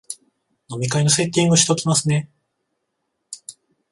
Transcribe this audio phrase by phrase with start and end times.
[0.69, 2.27] 飲み会のセッティングしときますね